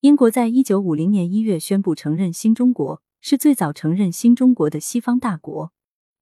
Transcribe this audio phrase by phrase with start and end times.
[0.00, 5.72] 英国在一九五零年一月宣布承认新中国，是最早承认新中国的西方大国。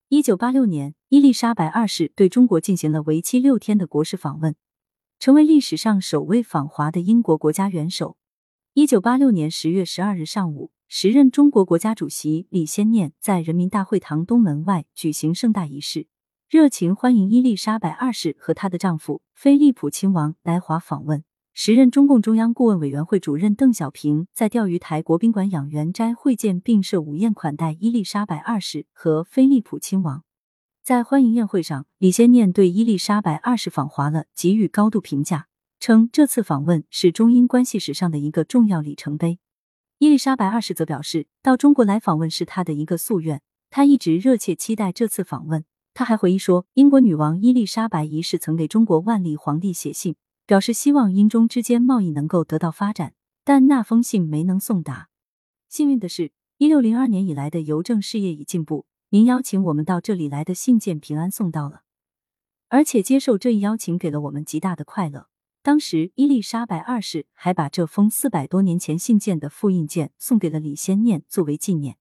[0.09, 4.57] 一九八六年，伊丽莎白二世对中国进行了为期六天的国事访问，
[5.19, 8.17] 成为历史上首位访华的英国国家元首。
[8.73, 16.07] 一九八六年十月十二日上午，时任中国国家主席李先念在人民大会堂东门外举行盛大仪式，
[16.49, 21.23] 热情欢迎伊丽莎白二世和她的丈夫菲利普亲王来华访问。
[21.59, 30.23] 时任中共中央顾问委员会主任邓小平在钓鱼台国宾馆养元斋会见并设午宴款待伊丽莎白二世和菲利普亲王。
[30.83, 35.47] 在欢迎宴会上，李先念对伊丽莎白二世访华了给予高度评价，
[35.81, 39.39] 称这次访问是中英关系史上的一个重要里程碑。
[39.97, 45.65] 伊丽莎白二世则表示，到中国来访问是他的一个夙愿，他一直热切期待这次访问。
[45.95, 50.17] 他还回忆说，英国女王伊丽莎白一世曾给中国万历皇帝写信。
[50.47, 53.15] 表示希望英中之间贸易能够得到发展，
[53.45, 55.09] 但那封信没能送达。
[55.69, 61.83] 幸运的是，一六零二年以来的邮政事业已进步，您邀请我们到这里来的信件平安送到了，
[62.69, 65.29] 而且接受这一邀请给了我们极大的快乐。
[65.63, 71.97] 当时伊丽莎白二世还把这封四百多年前信件的复印件送给了李先念作为纪念。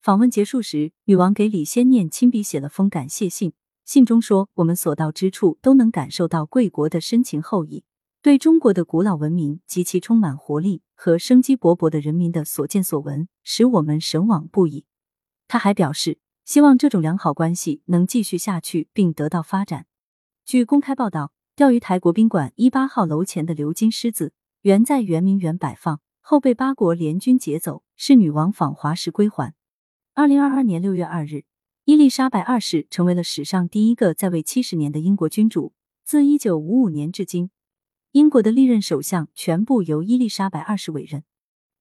[0.00, 3.52] 访问结束时，女王给李先念亲笔写了封感谢信。
[3.92, 7.84] 信中说：“我们所到之处都能感受到贵国的深情厚谊，
[8.22, 14.86] 对中国的古老文明及其充满活力和生机勃勃的人民的所见所闻，使我们神往不已。”
[15.46, 19.84] 他还表示，希望这种良好关系能继续下去并得到发展。
[20.46, 29.52] 据公开报道，钓鱼台国宾馆一八号楼前的鎏金狮子原在圆明园摆放，后被八国联军劫走，是女王访华时归还。
[30.14, 31.44] 二零二二年六月二日。
[31.84, 35.72] 伊丽莎白二世成为了史上第一个在位七十年的英国君主。
[36.04, 37.50] 自一九五五年至今，
[38.12, 41.24] 英国的历任首相全部由伊丽莎白二世委任。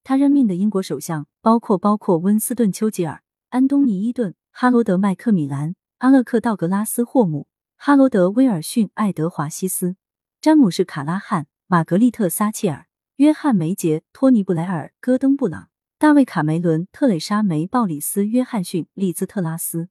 [0.04, 7.46] 他任命的英国首相包括包括温斯顿·丘吉尔、安东尼·伊顿、哈罗德·麦克米兰、阿勒克·道格拉斯·霍姆、
[7.76, 9.98] 哈罗德·威尔逊、爱德华·西斯、
[10.42, 15.71] 詹姆士·卡拉汉、玛格丽特·撒切尔、约翰·梅杰、托尼·布莱尔、戈登·布朗。
[16.02, 19.90] 大卫·卡梅伦、特蕾莎·梅、鲍里斯·约翰逊、利兹特拉斯。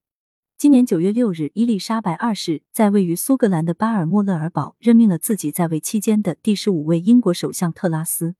[0.58, 8.34] 今年九月六日，伊丽莎白二世在位于苏格兰的巴尔莫勒尔堡任命了自己在位期间的第十五位英国首相特拉斯，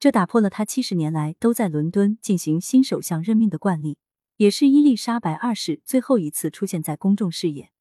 [0.00, 3.98] 这打破了他七十年来都在伦敦进行新首相任命的惯例，
[4.38, 7.71] 也是伊丽莎白二世最后一次出现在公众视野。